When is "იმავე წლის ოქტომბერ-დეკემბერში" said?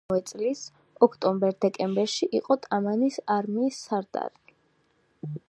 0.09-2.29